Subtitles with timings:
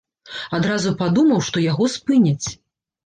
[0.57, 2.47] Адразу падумаў, што яго спыняць.